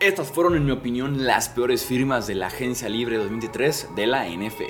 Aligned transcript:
Estas 0.00 0.30
fueron, 0.30 0.56
en 0.56 0.64
mi 0.64 0.70
opinión, 0.70 1.26
las 1.26 1.50
peores 1.50 1.84
firmas 1.84 2.26
de 2.26 2.34
la 2.34 2.46
Agencia 2.46 2.88
Libre 2.88 3.18
2023 3.18 3.88
de 3.94 4.06
la 4.06 4.26
NFL. 4.26 4.64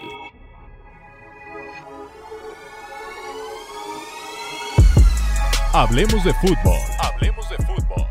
Hablemos 5.72 6.24
de 6.24 6.34
fútbol. 6.34 6.80
Hablemos 6.98 7.48
de 7.48 7.56
fútbol. 7.58 8.06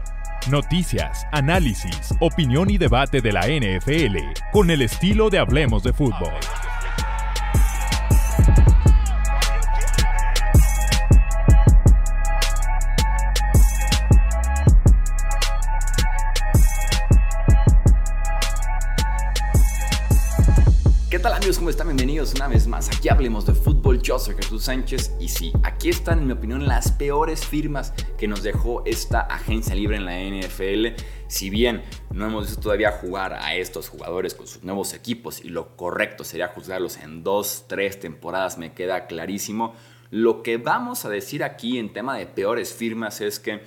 Noticias, 0.50 1.28
análisis, 1.34 2.16
opinión 2.22 2.70
y 2.70 2.78
debate 2.78 3.20
de 3.20 3.34
la 3.34 3.48
NFL 3.48 4.16
con 4.54 4.72
el 4.72 4.82
estilo 4.82 5.30
de 5.30 5.40
Hablemos 5.40 5.84
de 5.84 5.92
fútbol. 5.92 6.32
Bienvenidos 21.90 22.36
una 22.36 22.48
vez 22.48 22.68
más. 22.68 22.88
Aquí 22.96 23.10
hablemos 23.10 23.48
de 23.48 23.56
fútbol. 23.56 24.00
Yo 24.00 24.20
Jesús 24.20 24.66
Sánchez 24.66 25.16
y 25.20 25.28
sí, 25.28 25.52
aquí 25.64 25.90
están, 25.90 26.20
en 26.20 26.28
mi 26.28 26.34
opinión, 26.34 26.68
las 26.68 26.92
peores 26.92 27.48
firmas 27.48 27.96
que 28.16 28.28
nos 28.28 28.44
dejó 28.44 28.84
esta 28.86 29.22
agencia 29.22 29.74
libre 29.74 29.98
en 29.98 30.06
la 30.06 30.20
NFL. 30.20 31.02
Si 31.26 31.50
bien 31.50 31.82
no 32.12 32.28
hemos 32.28 32.46
visto 32.46 32.62
todavía 32.62 32.92
jugar 32.92 33.34
a 33.34 33.56
estos 33.56 33.90
jugadores 33.90 34.36
con 34.36 34.46
sus 34.46 34.64
nuevos 34.64 34.94
equipos 34.94 35.44
y 35.44 35.50
lo 35.50 35.76
correcto 35.76 36.24
sería 36.24 36.50
juzgarlos 36.50 36.98
en 36.98 37.24
dos, 37.24 37.66
tres 37.68 38.00
temporadas, 38.00 38.60
me 38.60 38.74
queda 38.74 39.08
clarísimo. 39.08 39.74
Lo 40.12 40.44
que 40.44 40.58
vamos 40.58 41.06
a 41.06 41.10
decir 41.10 41.44
aquí 41.44 41.80
en 41.80 41.92
tema 41.92 42.16
de 42.16 42.28
peores 42.28 42.72
firmas 42.72 43.20
es 43.20 43.40
que 43.40 43.64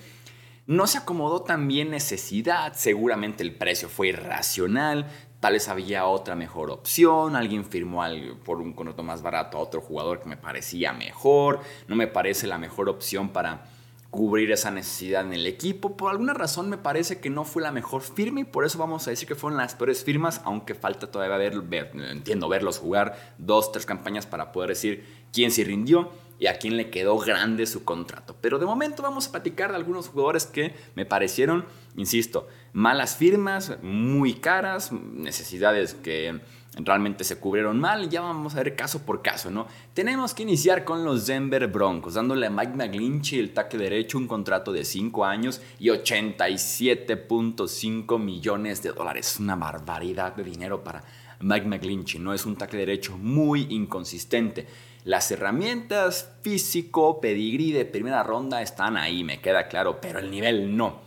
no 0.66 0.86
se 0.86 0.98
acomodó 0.98 1.42
también 1.42 1.90
necesidad, 1.90 2.74
seguramente 2.74 3.42
el 3.42 3.56
precio 3.56 3.88
fue 3.88 4.08
irracional, 4.10 5.10
tal 5.42 5.54
vez 5.54 5.66
había 5.66 6.06
otra 6.06 6.36
mejor 6.36 6.70
opción, 6.70 7.34
alguien 7.34 7.64
firmó 7.64 8.04
por 8.44 8.58
un 8.58 8.72
contrato 8.74 9.02
más 9.02 9.22
barato 9.22 9.58
a 9.58 9.60
otro 9.60 9.80
jugador 9.80 10.20
que 10.20 10.28
me 10.28 10.36
parecía 10.36 10.92
mejor, 10.92 11.58
no 11.88 11.96
me 11.96 12.06
parece 12.06 12.46
la 12.46 12.58
mejor 12.58 12.88
opción 12.88 13.30
para 13.30 13.64
cubrir 14.10 14.52
esa 14.52 14.70
necesidad 14.70 15.26
en 15.26 15.32
el 15.32 15.44
equipo. 15.48 15.96
Por 15.96 16.12
alguna 16.12 16.32
razón 16.32 16.70
me 16.70 16.78
parece 16.78 17.18
que 17.18 17.28
no 17.28 17.44
fue 17.44 17.60
la 17.60 17.72
mejor 17.72 18.02
firma 18.02 18.38
y 18.38 18.44
por 18.44 18.64
eso 18.64 18.78
vamos 18.78 19.08
a 19.08 19.10
decir 19.10 19.26
que 19.26 19.34
fueron 19.34 19.56
las 19.56 19.74
peores 19.74 20.04
firmas, 20.04 20.40
aunque 20.44 20.76
falta 20.76 21.10
todavía 21.10 21.36
ver, 21.38 21.60
entiendo, 22.08 22.48
verlos 22.48 22.78
jugar 22.78 23.34
dos, 23.36 23.72
tres 23.72 23.84
campañas 23.84 24.26
para 24.26 24.52
poder 24.52 24.68
decir 24.68 25.04
quién 25.32 25.50
se 25.50 25.64
rindió 25.64 26.12
y 26.42 26.48
a 26.48 26.58
quién 26.58 26.76
le 26.76 26.90
quedó 26.90 27.16
grande 27.18 27.64
su 27.66 27.84
contrato. 27.84 28.34
Pero 28.40 28.58
de 28.58 28.66
momento 28.66 29.00
vamos 29.00 29.28
a 29.28 29.30
platicar 29.30 29.70
de 29.70 29.76
algunos 29.76 30.08
jugadores 30.08 30.44
que 30.44 30.74
me 30.96 31.06
parecieron, 31.06 31.64
insisto, 31.96 32.48
malas 32.72 33.14
firmas, 33.14 33.78
muy 33.80 34.34
caras, 34.34 34.90
necesidades 34.90 35.94
que 35.94 36.40
realmente 36.74 37.22
se 37.22 37.38
cubrieron 37.38 37.78
mal. 37.78 38.10
Ya 38.10 38.22
vamos 38.22 38.56
a 38.56 38.62
ver 38.64 38.74
caso 38.74 39.06
por 39.06 39.22
caso, 39.22 39.52
¿no? 39.52 39.68
Tenemos 39.94 40.34
que 40.34 40.42
iniciar 40.42 40.84
con 40.84 41.04
los 41.04 41.28
Denver 41.28 41.68
Broncos, 41.68 42.14
dándole 42.14 42.48
a 42.48 42.50
Mike 42.50 42.72
McGlinchey 42.74 43.38
el 43.38 43.54
taque 43.54 43.78
derecho 43.78 44.18
un 44.18 44.26
contrato 44.26 44.72
de 44.72 44.84
5 44.84 45.24
años 45.24 45.62
y 45.78 45.90
87.5 45.90 48.18
millones 48.18 48.82
de 48.82 48.90
dólares. 48.90 49.36
Una 49.38 49.54
barbaridad 49.54 50.34
de 50.34 50.42
dinero 50.42 50.82
para 50.82 51.04
Mike 51.38 51.66
McGlinchey, 51.66 52.20
¿no? 52.20 52.34
Es 52.34 52.46
un 52.46 52.56
taque 52.56 52.78
derecho 52.78 53.16
muy 53.16 53.68
inconsistente. 53.70 54.66
Las 55.04 55.30
herramientas 55.32 56.30
físico, 56.42 57.20
pedigrí 57.20 57.72
de 57.72 57.84
primera 57.84 58.22
ronda 58.22 58.62
están 58.62 58.96
ahí, 58.96 59.24
me 59.24 59.40
queda 59.40 59.66
claro, 59.66 60.00
pero 60.00 60.20
el 60.20 60.30
nivel 60.30 60.76
no. 60.76 61.00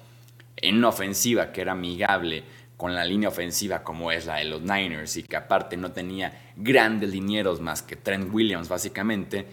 En 0.58 0.78
una 0.78 0.90
ofensiva 0.90 1.52
que 1.52 1.62
era 1.62 1.72
amigable 1.72 2.44
con 2.76 2.94
la 2.94 3.06
línea 3.06 3.30
ofensiva 3.30 3.84
como 3.84 4.12
es 4.12 4.26
la 4.26 4.36
de 4.36 4.46
los 4.46 4.62
Niners 4.62 5.16
y 5.16 5.24
que 5.24 5.38
aparte 5.38 5.78
no 5.78 5.94
tenía 5.94 6.52
grandes 6.58 7.12
linieros 7.12 7.62
más 7.62 7.82
que 7.82 7.96
Trent 7.96 8.34
Williams 8.34 8.68
básicamente, 8.68 9.48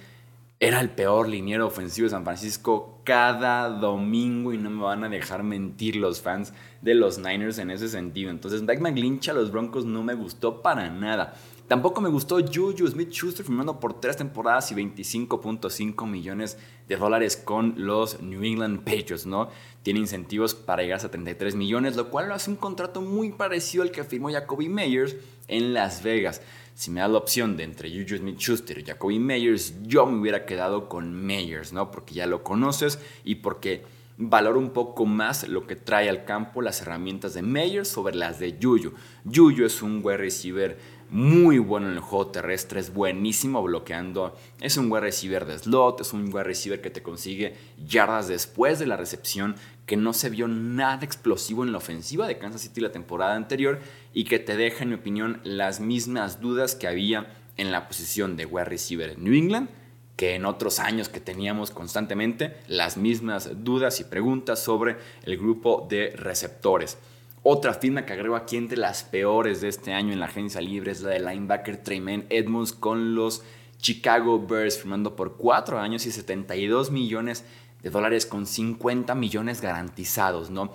era 0.58 0.80
el 0.80 0.90
peor 0.90 1.28
liniero 1.28 1.66
ofensivo 1.66 2.04
de 2.06 2.10
San 2.10 2.24
Francisco 2.24 3.00
cada 3.04 3.68
domingo 3.68 4.52
y 4.52 4.58
no 4.58 4.70
me 4.70 4.82
van 4.82 5.02
a 5.02 5.08
dejar 5.08 5.42
mentir 5.42 5.96
los 5.96 6.20
fans 6.20 6.52
de 6.80 6.94
los 6.94 7.18
Niners 7.18 7.58
en 7.58 7.72
ese 7.72 7.88
sentido. 7.88 8.30
Entonces, 8.30 8.62
Mike 8.62 8.80
McGlinch 8.80 9.28
a 9.28 9.32
los 9.32 9.50
Broncos 9.50 9.84
no 9.84 10.04
me 10.04 10.14
gustó 10.14 10.62
para 10.62 10.88
nada. 10.88 11.34
Tampoco 11.68 12.00
me 12.00 12.10
gustó 12.10 12.38
Juju 12.40 12.86
Smith-Schuster 12.86 13.46
firmando 13.46 13.80
por 13.80 13.98
tres 13.98 14.16
temporadas 14.16 14.70
y 14.72 14.74
25.5 14.74 16.06
millones 16.06 16.58
de 16.86 16.96
dólares 16.96 17.36
con 17.36 17.74
los 17.78 18.20
New 18.20 18.42
England 18.42 18.80
Patriots, 18.80 19.24
¿no? 19.24 19.48
Tiene 19.82 20.00
incentivos 20.00 20.54
para 20.54 20.82
llegar 20.82 21.04
a 21.04 21.10
33 21.10 21.54
millones, 21.54 21.96
lo 21.96 22.10
cual 22.10 22.28
lo 22.28 22.34
hace 22.34 22.50
un 22.50 22.56
contrato 22.56 23.00
muy 23.00 23.32
parecido 23.32 23.84
al 23.84 23.90
que 23.90 24.04
firmó 24.04 24.30
Jacoby 24.30 24.68
Meyers 24.68 25.16
en 25.48 25.72
Las 25.72 26.02
Vegas. 26.02 26.42
Si 26.74 26.90
me 26.90 27.00
da 27.00 27.08
la 27.08 27.18
opción 27.18 27.56
de 27.56 27.64
entre 27.64 27.90
Juju 27.90 28.18
Smith-Schuster 28.18 28.78
y 28.78 28.84
Jacoby 28.84 29.18
Meyers, 29.18 29.74
yo 29.82 30.04
me 30.06 30.20
hubiera 30.20 30.44
quedado 30.44 30.88
con 30.88 31.12
Meyers, 31.12 31.72
¿no? 31.72 31.90
Porque 31.90 32.14
ya 32.14 32.26
lo 32.26 32.42
conoces 32.42 32.98
y 33.24 33.36
porque 33.36 33.84
valoro 34.18 34.58
un 34.58 34.70
poco 34.70 35.06
más 35.06 35.48
lo 35.48 35.66
que 35.66 35.76
trae 35.76 36.08
al 36.08 36.24
campo 36.24 36.62
las 36.62 36.80
herramientas 36.82 37.34
de 37.34 37.42
Meyers 37.42 37.88
sobre 37.88 38.14
las 38.14 38.38
de 38.38 38.58
Juju. 38.60 38.92
Juju 39.24 39.64
es 39.64 39.82
un 39.82 40.00
wide 40.02 40.18
receiver 40.18 40.78
muy 41.12 41.58
bueno 41.58 41.88
en 41.88 41.92
el 41.92 42.00
juego 42.00 42.28
terrestre, 42.28 42.80
es 42.80 42.94
buenísimo 42.94 43.62
bloqueando, 43.62 44.34
es 44.62 44.78
un 44.78 44.90
wide 44.90 45.02
receiver 45.02 45.44
de 45.44 45.58
slot, 45.58 46.00
es 46.00 46.14
un 46.14 46.32
wide 46.32 46.44
receiver 46.44 46.80
que 46.80 46.88
te 46.88 47.02
consigue 47.02 47.54
yardas 47.86 48.28
después 48.28 48.78
de 48.78 48.86
la 48.86 48.96
recepción, 48.96 49.54
que 49.84 49.98
no 49.98 50.14
se 50.14 50.30
vio 50.30 50.48
nada 50.48 51.04
explosivo 51.04 51.64
en 51.64 51.72
la 51.72 51.78
ofensiva 51.78 52.26
de 52.26 52.38
Kansas 52.38 52.62
City 52.62 52.80
la 52.80 52.92
temporada 52.92 53.34
anterior 53.34 53.78
y 54.14 54.24
que 54.24 54.38
te 54.38 54.56
deja, 54.56 54.84
en 54.84 54.88
mi 54.88 54.94
opinión, 54.94 55.42
las 55.44 55.80
mismas 55.80 56.40
dudas 56.40 56.74
que 56.74 56.88
había 56.88 57.30
en 57.58 57.70
la 57.70 57.88
posición 57.88 58.36
de 58.36 58.46
wide 58.46 58.64
receiver 58.64 59.10
en 59.10 59.22
New 59.22 59.34
England 59.34 59.68
que 60.16 60.34
en 60.34 60.46
otros 60.46 60.78
años 60.78 61.08
que 61.08 61.20
teníamos 61.20 61.70
constantemente 61.70 62.56
las 62.68 62.96
mismas 62.96 63.64
dudas 63.64 64.00
y 64.00 64.04
preguntas 64.04 64.62
sobre 64.62 64.96
el 65.24 65.36
grupo 65.36 65.86
de 65.90 66.10
receptores. 66.16 66.96
Otra 67.44 67.74
firma 67.74 68.06
que 68.06 68.12
agrego 68.12 68.36
aquí 68.36 68.56
entre 68.56 68.78
las 68.78 69.02
peores 69.02 69.60
de 69.60 69.68
este 69.68 69.92
año 69.92 70.12
en 70.12 70.20
la 70.20 70.26
agencia 70.26 70.60
libre 70.60 70.92
es 70.92 71.00
la 71.00 71.10
de 71.10 71.18
linebacker 71.18 71.76
Tremaine 71.78 72.24
Edmonds 72.30 72.72
con 72.72 73.16
los 73.16 73.42
Chicago 73.78 74.46
Bears, 74.46 74.78
firmando 74.78 75.16
por 75.16 75.36
4 75.36 75.80
años 75.80 76.06
y 76.06 76.12
72 76.12 76.92
millones 76.92 77.44
de 77.82 77.90
dólares 77.90 78.26
con 78.26 78.46
50 78.46 79.16
millones 79.16 79.60
garantizados, 79.60 80.50
¿no? 80.50 80.72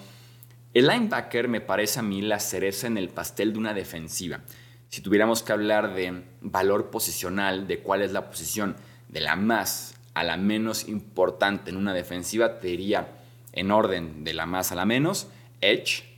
El 0.74 0.88
linebacker 0.88 1.48
me 1.48 1.62
parece 1.62 2.00
a 2.00 2.04
mí 2.04 2.22
la 2.22 2.42
cereza 2.42 2.88
en 2.88 2.98
el 2.98 3.08
pastel 3.08 3.54
de 3.54 3.60
una 3.60 3.74
defensiva. 3.74 4.42
Si 4.90 5.00
tuviéramos 5.02 5.44
que 5.44 5.54
hablar 5.54 5.96
de 5.96 6.24
valor 6.42 6.90
posicional, 6.90 7.66
de 7.66 7.80
cuál 7.80 8.02
es 8.02 8.12
la 8.12 8.30
posición 8.30 8.76
de 9.08 9.22
la 9.22 9.38
más 9.38 9.96
a 10.14 10.26
la 10.26 10.36
menos 10.36 10.90
importante 10.90 11.70
en 11.70 11.78
una 11.78 11.94
defensiva, 11.94 12.60
te 12.60 12.68
diría 12.68 13.08
en 13.54 13.72
orden 13.72 14.26
de 14.26 14.34
la 14.34 14.46
más 14.46 14.74
a 14.74 14.76
la 14.76 14.86
menos, 14.86 15.30
edge, 15.62 16.17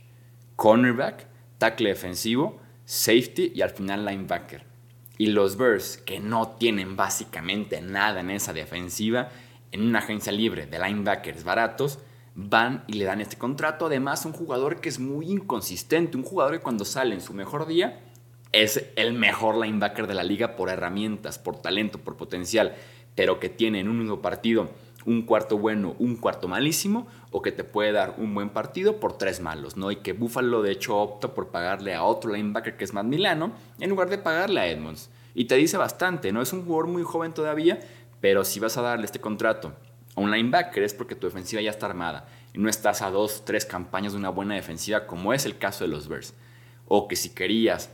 cornerback, 0.60 1.26
tackle 1.56 1.88
defensivo, 1.88 2.60
safety 2.84 3.50
y 3.54 3.62
al 3.62 3.70
final 3.70 4.04
linebacker. 4.04 4.66
Y 5.16 5.28
los 5.28 5.56
Bears, 5.56 5.96
que 5.96 6.20
no 6.20 6.48
tienen 6.48 6.96
básicamente 6.96 7.80
nada 7.80 8.20
en 8.20 8.28
esa 8.28 8.52
defensiva, 8.52 9.30
en 9.72 9.80
una 9.80 10.00
agencia 10.00 10.32
libre 10.32 10.66
de 10.66 10.78
linebackers 10.78 11.44
baratos, 11.44 12.00
van 12.34 12.84
y 12.88 12.94
le 12.94 13.06
dan 13.06 13.22
este 13.22 13.38
contrato. 13.38 13.86
Además, 13.86 14.26
un 14.26 14.34
jugador 14.34 14.82
que 14.82 14.90
es 14.90 14.98
muy 14.98 15.30
inconsistente, 15.30 16.18
un 16.18 16.24
jugador 16.24 16.52
que 16.58 16.62
cuando 16.62 16.84
sale 16.84 17.14
en 17.14 17.22
su 17.22 17.32
mejor 17.32 17.66
día 17.66 17.98
es 18.52 18.84
el 18.96 19.14
mejor 19.14 19.56
linebacker 19.56 20.06
de 20.06 20.14
la 20.14 20.24
liga 20.24 20.56
por 20.56 20.68
herramientas, 20.68 21.38
por 21.38 21.62
talento, 21.62 22.00
por 22.00 22.18
potencial, 22.18 22.74
pero 23.14 23.40
que 23.40 23.48
tiene 23.48 23.80
en 23.80 23.88
un 23.88 23.98
mismo 23.98 24.20
partido 24.20 24.68
un 25.06 25.22
cuarto 25.22 25.58
bueno, 25.58 25.94
un 25.98 26.16
cuarto 26.16 26.48
malísimo, 26.48 27.06
o 27.30 27.42
que 27.42 27.52
te 27.52 27.64
puede 27.64 27.92
dar 27.92 28.14
un 28.18 28.34
buen 28.34 28.50
partido 28.50 29.00
por 29.00 29.16
tres 29.16 29.40
malos, 29.40 29.76
¿no? 29.76 29.90
Y 29.90 29.96
que 29.96 30.12
Buffalo 30.12 30.62
de 30.62 30.72
hecho 30.72 30.98
opta 30.98 31.34
por 31.34 31.48
pagarle 31.48 31.94
a 31.94 32.02
otro 32.02 32.32
linebacker 32.32 32.76
que 32.76 32.84
es 32.84 32.92
Matt 32.92 33.06
Milano, 33.06 33.52
en 33.78 33.90
lugar 33.90 34.10
de 34.10 34.18
pagarle 34.18 34.60
a 34.60 34.66
Edmonds. 34.66 35.10
Y 35.34 35.46
te 35.46 35.54
dice 35.54 35.76
bastante, 35.76 36.32
¿no? 36.32 36.42
Es 36.42 36.52
un 36.52 36.64
jugador 36.64 36.88
muy 36.88 37.02
joven 37.02 37.32
todavía, 37.32 37.80
pero 38.20 38.44
si 38.44 38.60
vas 38.60 38.76
a 38.76 38.82
darle 38.82 39.06
este 39.06 39.20
contrato 39.20 39.72
a 40.16 40.20
un 40.20 40.30
linebacker 40.30 40.82
es 40.82 40.92
porque 40.92 41.14
tu 41.14 41.26
defensiva 41.26 41.62
ya 41.62 41.70
está 41.70 41.86
armada 41.86 42.26
y 42.52 42.58
no 42.58 42.68
estás 42.68 43.00
a 43.00 43.10
dos, 43.10 43.44
tres 43.44 43.64
campañas 43.64 44.12
de 44.12 44.18
una 44.18 44.28
buena 44.28 44.54
defensiva, 44.54 45.06
como 45.06 45.32
es 45.32 45.46
el 45.46 45.56
caso 45.56 45.84
de 45.84 45.88
los 45.88 46.08
Bears. 46.08 46.34
O 46.86 47.06
que 47.06 47.16
si 47.16 47.30
querías 47.30 47.90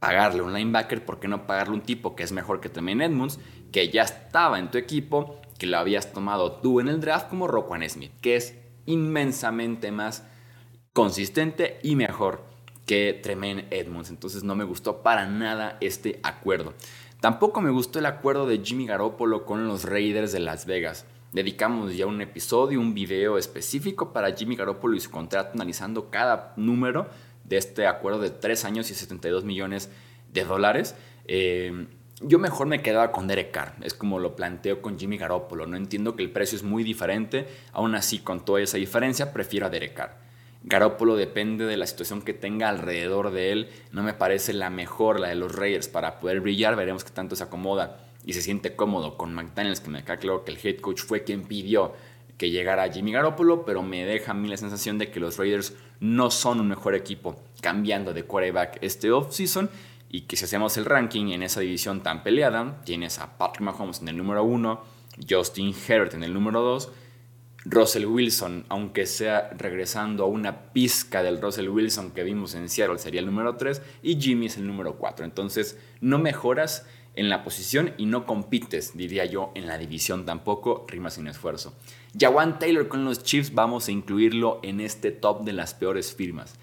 pagarle 0.00 0.40
a 0.40 0.44
un 0.44 0.52
linebacker, 0.52 1.04
¿por 1.04 1.20
qué 1.20 1.28
no 1.28 1.46
pagarle 1.46 1.74
a 1.74 1.76
un 1.76 1.82
tipo 1.82 2.16
que 2.16 2.24
es 2.24 2.32
mejor 2.32 2.60
que 2.60 2.68
también 2.68 3.00
Edmonds, 3.00 3.38
que 3.70 3.88
ya 3.90 4.02
estaba 4.02 4.58
en 4.58 4.70
tu 4.70 4.78
equipo 4.78 5.40
que 5.60 5.66
lo 5.66 5.76
habías 5.76 6.14
tomado 6.14 6.52
tú 6.52 6.80
en 6.80 6.88
el 6.88 7.02
draft 7.02 7.28
como 7.28 7.46
Roquan 7.46 7.86
Smith, 7.86 8.12
que 8.22 8.34
es 8.34 8.56
inmensamente 8.86 9.92
más 9.92 10.24
consistente 10.94 11.78
y 11.82 11.96
mejor 11.96 12.42
que 12.86 13.20
Tremaine 13.22 13.66
Edmonds. 13.70 14.08
Entonces 14.08 14.42
no 14.42 14.56
me 14.56 14.64
gustó 14.64 15.02
para 15.02 15.26
nada 15.26 15.76
este 15.82 16.18
acuerdo. 16.22 16.72
Tampoco 17.20 17.60
me 17.60 17.70
gustó 17.70 17.98
el 17.98 18.06
acuerdo 18.06 18.46
de 18.46 18.60
Jimmy 18.64 18.86
Garoppolo 18.86 19.44
con 19.44 19.68
los 19.68 19.84
Raiders 19.84 20.32
de 20.32 20.40
Las 20.40 20.64
Vegas. 20.64 21.04
Dedicamos 21.32 21.94
ya 21.94 22.06
un 22.06 22.22
episodio, 22.22 22.80
un 22.80 22.94
video 22.94 23.36
específico 23.36 24.14
para 24.14 24.34
Jimmy 24.34 24.56
Garoppolo 24.56 24.96
y 24.96 25.00
su 25.00 25.10
contrato, 25.10 25.50
analizando 25.52 26.08
cada 26.08 26.54
número 26.56 27.06
de 27.44 27.58
este 27.58 27.86
acuerdo 27.86 28.20
de 28.20 28.30
3 28.30 28.64
años 28.64 28.90
y 28.90 28.94
72 28.94 29.44
millones 29.44 29.90
de 30.32 30.42
dólares. 30.42 30.96
Eh, 31.26 31.86
yo 32.20 32.38
mejor 32.38 32.66
me 32.66 32.82
quedaba 32.82 33.12
con 33.12 33.26
Derek 33.26 33.50
Carr, 33.50 33.74
es 33.82 33.94
como 33.94 34.18
lo 34.18 34.36
planteo 34.36 34.82
con 34.82 34.98
Jimmy 34.98 35.16
Garoppolo. 35.16 35.66
No 35.66 35.76
entiendo 35.76 36.16
que 36.16 36.22
el 36.22 36.30
precio 36.30 36.56
es 36.56 36.62
muy 36.62 36.84
diferente, 36.84 37.48
aún 37.72 37.94
así, 37.94 38.18
con 38.18 38.44
toda 38.44 38.60
esa 38.60 38.76
diferencia, 38.76 39.32
prefiero 39.32 39.66
a 39.66 39.70
Derek 39.70 39.94
Carr. 39.94 40.16
Garoppolo 40.62 41.16
depende 41.16 41.64
de 41.64 41.78
la 41.78 41.86
situación 41.86 42.20
que 42.20 42.34
tenga 42.34 42.68
alrededor 42.68 43.30
de 43.30 43.52
él. 43.52 43.68
No 43.92 44.02
me 44.02 44.12
parece 44.12 44.52
la 44.52 44.68
mejor, 44.68 45.18
la 45.18 45.28
de 45.28 45.34
los 45.34 45.54
Raiders, 45.54 45.88
para 45.88 46.20
poder 46.20 46.40
brillar. 46.40 46.76
Veremos 46.76 47.02
qué 47.02 47.10
tanto 47.10 47.34
se 47.34 47.44
acomoda 47.44 47.96
y 48.26 48.34
se 48.34 48.42
siente 48.42 48.76
cómodo 48.76 49.16
con 49.16 49.32
McDaniels, 49.32 49.80
que 49.80 49.88
me 49.88 50.04
queda 50.04 50.18
claro 50.18 50.44
que 50.44 50.52
el 50.52 50.58
head 50.62 50.80
coach 50.80 51.00
fue 51.00 51.24
quien 51.24 51.44
pidió 51.44 51.94
que 52.36 52.50
llegara 52.50 52.90
Jimmy 52.90 53.12
Garoppolo, 53.12 53.64
pero 53.66 53.82
me 53.82 54.04
deja 54.04 54.32
a 54.32 54.34
mí 54.34 54.48
la 54.48 54.56
sensación 54.56 54.96
de 54.96 55.10
que 55.10 55.20
los 55.20 55.36
Raiders 55.36 55.74
no 56.00 56.30
son 56.30 56.60
un 56.60 56.68
mejor 56.68 56.94
equipo 56.94 57.38
cambiando 57.60 58.14
de 58.14 58.22
quarterback 58.22 58.78
este 58.80 59.10
offseason 59.10 59.68
y 60.10 60.22
que 60.22 60.36
si 60.36 60.44
hacemos 60.44 60.76
el 60.76 60.84
ranking 60.84 61.28
en 61.28 61.44
esa 61.44 61.60
división 61.60 62.02
tan 62.02 62.24
peleada, 62.24 62.82
tienes 62.84 63.20
a 63.20 63.38
Patrick 63.38 63.62
Mahomes 63.62 64.02
en 64.02 64.08
el 64.08 64.16
número 64.16 64.42
1, 64.42 64.82
Justin 65.28 65.72
Herbert 65.86 66.14
en 66.14 66.24
el 66.24 66.34
número 66.34 66.60
2, 66.62 66.90
Russell 67.64 68.06
Wilson, 68.06 68.64
aunque 68.68 69.06
sea 69.06 69.50
regresando 69.56 70.24
a 70.24 70.26
una 70.26 70.72
pizca 70.72 71.22
del 71.22 71.40
Russell 71.40 71.68
Wilson 71.68 72.10
que 72.10 72.24
vimos 72.24 72.54
en 72.54 72.68
Seattle, 72.68 72.98
sería 72.98 73.20
el 73.20 73.26
número 73.26 73.56
3 73.56 73.82
y 74.02 74.20
Jimmy 74.20 74.46
es 74.46 74.56
el 74.56 74.66
número 74.66 74.96
4. 74.96 75.24
Entonces, 75.24 75.78
no 76.00 76.18
mejoras 76.18 76.86
en 77.14 77.28
la 77.28 77.44
posición 77.44 77.92
y 77.98 78.06
no 78.06 78.26
compites, 78.26 78.96
diría 78.96 79.26
yo, 79.26 79.52
en 79.54 79.66
la 79.66 79.78
división 79.78 80.24
tampoco, 80.24 80.86
rima 80.88 81.10
sin 81.10 81.28
esfuerzo. 81.28 81.74
Jawan 82.18 82.58
Taylor 82.58 82.88
con 82.88 83.04
los 83.04 83.22
Chiefs 83.22 83.54
vamos 83.54 83.86
a 83.86 83.92
incluirlo 83.92 84.58
en 84.62 84.80
este 84.80 85.12
top 85.12 85.44
de 85.44 85.52
las 85.52 85.74
peores 85.74 86.14
firmas. 86.14 86.54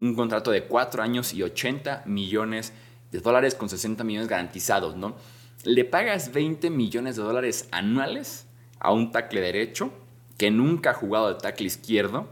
Un 0.00 0.14
contrato 0.14 0.50
de 0.50 0.64
4 0.64 1.02
años 1.02 1.34
y 1.34 1.42
80 1.42 2.04
millones 2.06 2.70
de 2.70 2.85
dólares 3.22 3.54
con 3.54 3.68
60 3.68 4.04
millones 4.04 4.28
garantizados, 4.28 4.96
¿no? 4.96 5.16
Le 5.64 5.84
pagas 5.84 6.32
20 6.32 6.70
millones 6.70 7.16
de 7.16 7.22
dólares 7.22 7.68
anuales 7.72 8.46
a 8.78 8.92
un 8.92 9.10
tackle 9.10 9.40
derecho 9.40 9.92
que 10.38 10.50
nunca 10.50 10.90
ha 10.90 10.94
jugado 10.94 11.28
de 11.28 11.40
tackle 11.40 11.66
izquierdo 11.66 12.28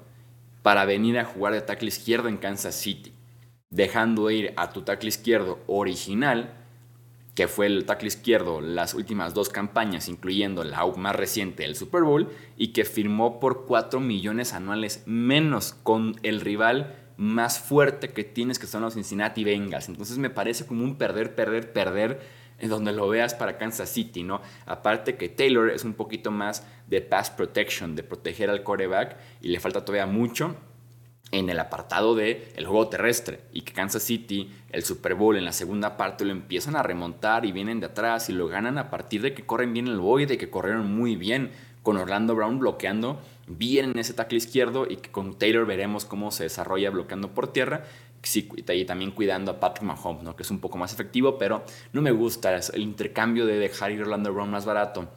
para 0.63 0.85
venir 0.85 1.19
a 1.19 1.25
jugar 1.25 1.53
de 1.53 1.61
tackle 1.61 1.89
izquierdo 1.89 2.29
en 2.29 2.37
Kansas 2.37 2.75
City, 2.75 3.13
dejando 3.71 4.31
ir 4.31 4.53
a 4.57 4.71
tu 4.71 4.83
tackle 4.83 5.09
izquierdo 5.09 5.59
original, 5.67 6.55
que 7.35 7.49
fue 7.49 7.67
el 7.67 7.85
tackle 7.85 8.09
izquierdo 8.09 8.61
las 8.61 8.95
últimas 8.95 9.35
dos 9.35 9.49
campañas, 9.49 10.09
incluyendo 10.09 10.63
la 10.65 10.87
más 10.97 11.17
reciente, 11.17 11.65
el 11.65 11.77
Super 11.77 12.03
Bowl, 12.03 12.31
y 12.57 12.69
que 12.69 12.85
firmó 12.85 13.41
por 13.41 13.67
4 13.67 14.01
millones 14.01 14.53
anuales 14.53 15.03
menos 15.07 15.75
con 15.83 16.17
el 16.23 16.41
rival 16.41 16.95
más 17.17 17.59
fuerte 17.59 18.11
que 18.11 18.25
tienes 18.25 18.59
que 18.59 18.67
son 18.67 18.83
los 18.83 18.95
Cincinnati 18.95 19.45
Bengals. 19.45 19.89
Entonces 19.89 20.19
me 20.19 20.31
parece 20.31 20.67
como 20.67 20.85
un 20.85 20.97
perder, 20.97 21.35
perder, 21.35 21.73
perder 21.73 22.21
en 22.59 22.69
donde 22.69 22.93
lo 22.93 23.09
veas 23.09 23.35
para 23.35 23.59
Kansas 23.59 23.91
City, 23.91 24.23
¿no? 24.23 24.41
Aparte 24.67 25.17
que 25.17 25.29
Taylor 25.29 25.71
es 25.71 25.85
un 25.85 25.95
poquito 25.95 26.31
más 26.31 26.67
de 26.87 27.01
pass 27.01 27.31
protection, 27.31 27.97
de 27.97 28.03
proteger 28.03 28.51
al 28.51 28.63
quarterback 28.63 29.17
y 29.41 29.49
le 29.49 29.61
falta 29.61 29.85
todavía 29.85 30.07
mucho 30.07 30.57
en 31.31 31.49
el 31.49 31.59
apartado 31.59 32.15
de 32.15 32.53
el 32.55 32.67
juego 32.67 32.89
terrestre 32.89 33.41
y 33.53 33.63
que 33.63 33.73
Kansas 33.73 34.03
City 34.03 34.53
el 34.71 34.85
Super 34.85 35.15
Bowl 35.15 35.37
en 35.37 35.45
la 35.45 35.53
segunda 35.53 35.97
parte 35.97 36.25
lo 36.25 36.33
empiezan 36.33 36.77
a 36.77 36.83
remontar 36.83 37.45
y 37.45 37.53
vienen 37.53 37.81
de 37.81 37.87
atrás 37.87 38.29
y 38.29 38.33
lo 38.33 38.47
ganan 38.47 38.79
a 38.79 38.91
partir 38.91 39.23
de 39.23 39.35
que 39.35 39.45
corren 39.45 39.73
bien 39.73 39.89
el 39.89 39.99
boy, 39.99 40.27
de 40.27 40.39
que 40.39 40.51
corrieron 40.51 40.95
muy 40.95 41.17
bien 41.17 41.51
con 41.83 41.97
Orlando 41.97 42.35
Brown 42.35 42.59
bloqueando 42.59 43.21
bien 43.47 43.91
en 43.91 43.99
ese 43.99 44.15
tackle 44.15 44.39
izquierdo 44.39 44.87
y 44.89 44.97
que 44.97 45.11
con 45.11 45.39
Taylor 45.39 45.67
veremos 45.67 46.05
cómo 46.05 46.31
se 46.31 46.45
desarrolla 46.45 46.91
bloqueando 46.91 47.33
por 47.35 47.53
tierra. 47.53 47.85
y 48.35 48.85
también 48.85 49.11
cuidando 49.11 49.53
a 49.53 49.61
Patrick 49.61 49.85
Mahomes, 49.85 50.23
¿no? 50.23 50.35
que 50.35 50.45
es 50.45 50.51
un 50.51 50.61
poco 50.61 50.79
más 50.79 50.93
efectivo, 50.93 51.37
pero 51.37 51.65
no 51.93 52.01
me 52.01 52.11
gusta 52.11 52.57
el 52.57 52.83
intercambio 52.83 53.45
de 53.45 53.59
dejar 53.59 53.93
ir 53.93 54.03
Orlando 54.03 54.33
Brown 54.33 54.51
más 54.51 54.65
barato 54.65 55.09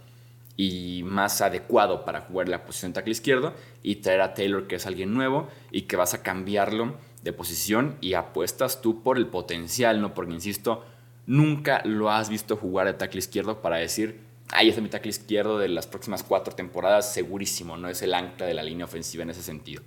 y 0.57 1.03
más 1.06 1.41
adecuado 1.41 2.03
para 2.03 2.21
jugar 2.21 2.50
la 2.50 2.65
posición 2.65 2.91
de 2.91 2.95
tackle 2.95 3.12
izquierdo 3.12 3.53
y 3.83 3.97
traer 3.97 4.21
a 4.21 4.33
Taylor, 4.33 4.68
que 4.68 4.75
es 4.75 4.88
alguien 4.88 5.13
nuevo 5.13 5.47
y 5.71 5.83
que 5.83 5.95
vas 5.95 6.15
a 6.15 6.23
cambiarlo 6.23 6.95
de 7.23 7.31
posición 7.31 7.95
y 8.01 8.13
apuestas 8.13 8.81
tú 8.81 9.03
por 9.03 9.18
el 9.18 9.27
potencial, 9.27 10.01
¿no? 10.01 10.13
Porque 10.13 10.33
insisto, 10.33 10.83
nunca 11.27 11.81
lo 11.85 12.09
has 12.09 12.30
visto 12.30 12.57
jugar 12.57 12.88
de 12.88 12.94
tackle 12.94 13.19
izquierdo 13.19 13.62
para 13.62 13.77
decir 13.77 14.26
ahí 14.51 14.69
es 14.69 14.77
el 14.77 14.89
tackle 14.89 15.09
izquierdo 15.09 15.57
de 15.59 15.69
las 15.69 15.88
próximas 15.88 16.23
cuatro 16.23 16.53
temporadas, 16.53 17.13
segurísimo, 17.13 17.77
no 17.77 17.89
es 17.89 18.01
el 18.01 18.13
ancla 18.13 18.45
de 18.45 18.53
la 18.53 18.63
línea 18.63 18.85
ofensiva 18.85 19.23
en 19.23 19.29
ese 19.29 19.44
sentido. 19.44 19.83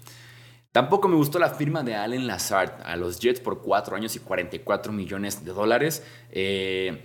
Tampoco 0.73 1.09
me 1.09 1.17
gustó 1.17 1.41
la 1.41 1.51
firma 1.51 1.83
de 1.83 1.97
Allen 1.97 2.29
Lazard 2.29 2.81
a 2.85 2.95
los 2.95 3.19
Jets 3.19 3.41
por 3.41 3.61
cuatro 3.61 3.97
años 3.97 4.15
y 4.15 4.21
44 4.21 4.93
millones 4.93 5.45
de 5.45 5.53
dólares. 5.53 6.05
Eh, 6.31 7.03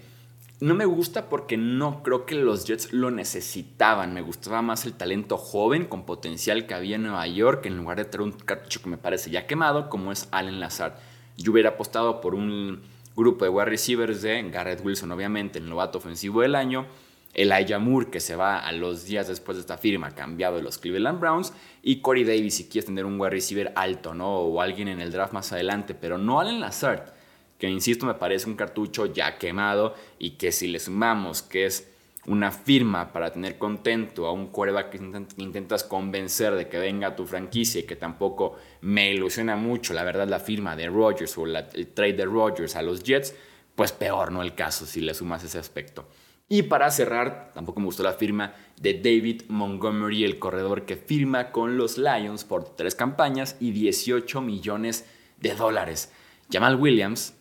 no 0.59 0.75
me 0.75 0.85
gusta 0.85 1.29
porque 1.29 1.57
no 1.57 2.03
creo 2.03 2.27
que 2.27 2.35
los 2.35 2.65
Jets 2.65 2.93
lo 2.93 3.09
necesitaban. 3.09 4.13
Me 4.13 4.21
gustaba 4.21 4.61
más 4.61 4.85
el 4.85 4.93
talento 4.93 5.37
joven 5.37 5.85
con 5.85 6.05
potencial 6.05 6.67
que 6.67 6.75
había 6.75 6.97
en 6.97 7.03
Nueva 7.03 7.25
York 7.25 7.65
en 7.65 7.75
lugar 7.75 7.97
de 7.97 8.05
tener 8.05 8.27
un 8.27 8.33
cartucho 8.33 8.83
que 8.83 8.89
me 8.89 8.97
parece 8.97 9.31
ya 9.31 9.47
quemado 9.47 9.89
como 9.89 10.11
es 10.11 10.29
Allen 10.31 10.59
Lazard. 10.59 10.93
Yo 11.35 11.51
hubiera 11.51 11.71
apostado 11.71 12.21
por 12.21 12.35
un 12.35 12.83
grupo 13.15 13.45
de 13.45 13.49
wide 13.49 13.65
receivers 13.65 14.21
de 14.21 14.43
Garrett 14.49 14.85
Wilson, 14.85 15.11
obviamente, 15.11 15.57
el 15.57 15.67
novato 15.67 15.97
ofensivo 15.97 16.41
del 16.41 16.53
año. 16.53 16.85
Elijah 17.35 17.79
Moore, 17.79 18.09
que 18.09 18.19
se 18.19 18.35
va 18.35 18.59
a 18.59 18.71
los 18.71 19.05
días 19.05 19.27
después 19.27 19.57
de 19.57 19.61
esta 19.61 19.77
firma, 19.77 20.15
cambiado 20.15 20.55
de 20.55 20.63
los 20.63 20.77
Cleveland 20.77 21.19
Browns, 21.19 21.53
y 21.83 22.01
Corey 22.01 22.23
Davis, 22.23 22.55
si 22.55 22.67
quieres 22.67 22.85
tener 22.85 23.05
un 23.05 23.19
wide 23.19 23.29
receiver 23.29 23.73
alto, 23.75 24.13
¿no? 24.13 24.37
O 24.37 24.61
alguien 24.61 24.87
en 24.87 25.01
el 25.01 25.11
draft 25.11 25.33
más 25.33 25.51
adelante, 25.51 25.93
pero 25.93 26.17
no 26.17 26.39
Allen 26.39 26.61
Lazard, 26.61 27.13
que 27.59 27.69
insisto, 27.69 28.05
me 28.05 28.15
parece 28.15 28.49
un 28.49 28.55
cartucho 28.55 29.05
ya 29.05 29.37
quemado 29.37 29.95
y 30.17 30.31
que 30.31 30.51
si 30.51 30.67
le 30.67 30.79
sumamos 30.79 31.41
que 31.41 31.65
es 31.65 31.91
una 32.27 32.51
firma 32.51 33.13
para 33.13 33.31
tener 33.31 33.57
contento 33.57 34.25
a 34.25 34.31
un 34.31 34.47
quarterback 34.47 34.89
que 34.89 35.43
intentas 35.43 35.83
convencer 35.83 36.55
de 36.55 36.67
que 36.67 36.79
venga 36.79 37.09
a 37.09 37.15
tu 37.15 37.25
franquicia 37.25 37.81
y 37.81 37.83
que 37.83 37.95
tampoco 37.95 38.55
me 38.81 39.11
ilusiona 39.11 39.55
mucho, 39.55 39.93
la 39.93 40.03
verdad, 40.03 40.27
la 40.27 40.39
firma 40.39 40.75
de 40.75 40.87
Rodgers 40.87 41.37
o 41.37 41.45
el 41.45 41.87
trade 41.93 42.13
de 42.13 42.25
Rodgers 42.25 42.75
a 42.75 42.81
los 42.81 43.03
Jets, 43.03 43.35
pues 43.75 43.91
peor 43.91 44.31
no 44.31 44.41
el 44.41 44.55
caso 44.55 44.85
si 44.85 45.01
le 45.01 45.13
sumas 45.13 45.43
ese 45.43 45.59
aspecto. 45.59 46.07
Y 46.47 46.63
para 46.63 46.91
cerrar, 46.91 47.51
tampoco 47.55 47.79
me 47.79 47.87
gustó 47.87 48.03
la 48.03 48.13
firma 48.13 48.53
de 48.79 48.93
David 48.93 49.43
Montgomery, 49.47 50.23
el 50.23 50.37
corredor 50.37 50.85
que 50.85 50.95
firma 50.95 51.51
con 51.51 51.77
los 51.77 51.97
Lions 51.97 52.43
por 52.43 52.75
tres 52.75 52.93
campañas 52.93 53.57
y 53.59 53.71
18 53.71 54.41
millones 54.41 55.05
de 55.39 55.55
dólares. 55.55 56.11
Jamal 56.51 56.75
Williams, 56.75 57.33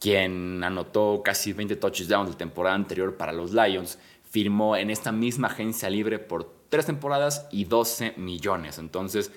quien 0.00 0.64
anotó 0.64 1.22
casi 1.24 1.52
20 1.52 1.76
touchdowns 1.76 2.30
la 2.30 2.36
temporada 2.36 2.74
anterior 2.74 3.16
para 3.16 3.32
los 3.32 3.52
Lions, 3.52 3.98
firmó 4.28 4.76
en 4.76 4.90
esta 4.90 5.12
misma 5.12 5.46
agencia 5.48 5.88
libre 5.88 6.18
por 6.18 6.52
tres 6.68 6.86
temporadas 6.86 7.46
y 7.52 7.64
12 7.64 8.14
millones. 8.16 8.78
Entonces, 8.78 9.30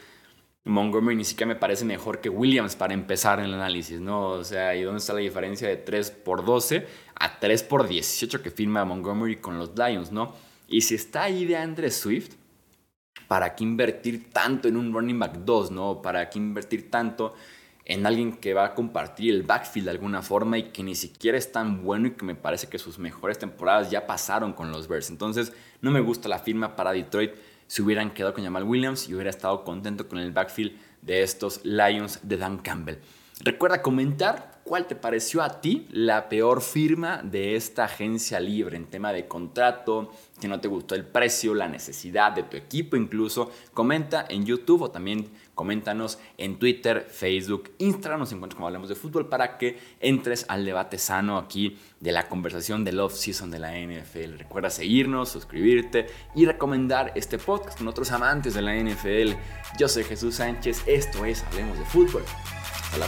Montgomery 0.65 1.15
ni 1.15 1.24
siquiera 1.24 1.53
me 1.53 1.60
parece 1.60 1.86
mejor 1.86 2.19
que 2.19 2.29
Williams 2.29 2.75
para 2.75 2.95
empezar 2.95 3.39
el 3.39 3.53
análisis, 3.53 4.00
¿no? 4.00 4.29
O 4.29 4.43
sea, 4.43 4.75
¿y 4.75 4.81
dónde 4.81 4.98
está 4.98 5.13
la 5.13 5.19
diferencia 5.19 5.67
de 5.67 5.77
3 5.77 6.10
por 6.10 6.43
12 6.43 6.88
a 7.15 7.39
3 7.39 7.63
por 7.63 7.88
18 7.88 8.41
que 8.41 8.50
firma 8.50 8.84
Montgomery 8.84 9.38
con 9.38 9.60
los 9.60 9.77
Lions, 9.77 10.12
¿no? 10.12 10.34
Y 10.67 10.81
si 10.81 10.95
está 10.95 11.24
ahí 11.24 11.45
de 11.45 11.55
Andre 11.55 11.91
Swift, 11.91 12.34
¿para 13.27 13.53
qué 13.53 13.63
invertir 13.63 14.31
tanto 14.31 14.67
en 14.67 14.77
un 14.77 14.91
running 14.91 15.19
back 15.19 15.34
2, 15.38 15.69
¿no? 15.69 16.01
¿Para 16.01 16.29
qué 16.31 16.39
invertir 16.39 16.89
tanto 16.89 17.36
en 17.86 18.07
alguien 18.07 18.38
que 18.38 18.55
va 18.55 18.65
a 18.65 18.74
compartir 18.74 19.36
el 19.36 19.43
backfield 19.43 19.86
de 19.86 19.91
alguna 19.91 20.24
forma 20.24 20.57
y 20.57 20.72
que 20.72 20.81
ni 20.81 20.95
siquiera 20.95 21.38
es 21.38 21.51
tan 21.51 21.84
bueno 21.84 22.07
y 22.07 22.12
que 22.12 22.25
me 22.25 22.34
parece 22.34 22.67
que 22.67 22.79
sus 22.79 22.98
mejores 22.98 23.38
temporadas 23.38 23.91
ya 23.91 24.07
pasaron 24.07 24.53
con 24.53 24.72
los 24.72 24.88
Bears? 24.88 25.12
Entonces, 25.12 25.53
no 25.81 25.91
me 25.91 26.00
gusta 26.00 26.27
la 26.27 26.39
firma 26.39 26.75
para 26.75 26.91
Detroit 26.91 27.34
si 27.67 27.81
hubieran 27.81 28.13
quedado 28.13 28.34
con 28.34 28.43
Jamal 28.43 28.63
Williams 28.63 29.07
y 29.10 29.13
hubiera 29.13 29.29
estado 29.29 29.63
contento 29.63 30.07
con 30.07 30.19
el 30.19 30.31
backfield 30.31 30.77
de 31.01 31.24
estos 31.24 31.63
Lions 31.63 32.19
de 32.24 32.38
Dan 32.38 32.57
Campbell. 32.60 32.98
Recuerda 33.41 33.81
comentar 33.81 34.62
cuál 34.63 34.88
te 34.88 34.95
pareció 34.95 35.43
a 35.43 35.62
ti 35.62 35.88
la 35.91 36.29
peor 36.29 36.62
firma 36.62 37.22
de 37.22 37.55
esta 37.55 37.84
agencia 37.84 38.39
libre 38.39 38.77
en 38.77 38.86
tema 38.86 39.12
de 39.13 39.27
contrato, 39.27 40.12
que 40.39 40.48
no 40.48 40.60
te 40.60 40.67
gustó 40.67 40.95
el 40.95 41.05
precio, 41.05 41.53
la 41.53 41.67
necesidad 41.67 42.31
de 42.31 42.43
tu 42.43 42.57
equipo 42.57 42.95
incluso. 42.95 43.51
Comenta 43.74 44.25
en 44.27 44.45
YouTube 44.45 44.84
o 44.84 44.91
también 44.91 45.29
coméntanos 45.55 46.19
en 46.38 46.59
Twitter, 46.59 47.07
Facebook, 47.09 47.71
Instagram, 47.79 48.19
nos 48.19 48.31
encuentras 48.31 48.55
como 48.55 48.67
hablamos 48.67 48.89
de 48.89 48.95
fútbol 48.95 49.27
para 49.27 49.57
que 49.57 49.79
entres 50.00 50.45
al 50.50 50.65
debate 50.65 50.97
sano 50.97 51.38
aquí 51.38 51.77
de 52.00 52.12
la 52.12 52.27
conversación 52.27 52.83
del 52.83 53.00
off-season 53.00 53.50
de 53.50 53.59
la 53.59 53.71
NFL. 53.71 54.38
Recuerda 54.38 54.69
seguirnos, 54.69 55.29
suscribirte 55.29 56.07
y 56.35 56.45
recomendar 56.45 57.13
este 57.15 57.39
podcast 57.39 57.77
con 57.77 57.88
otros 57.88 58.12
amantes 58.12 58.53
de 58.53 58.62
la 58.62 58.75
NFL. 58.75 59.31
Yo 59.79 59.88
soy 59.88 60.03
Jesús 60.03 60.35
Sánchez, 60.35 60.83
esto 60.85 61.25
es 61.25 61.43
Hablemos 61.45 61.79
de 61.79 61.85
Fútbol. 61.85 62.24
Hasta 62.91 63.07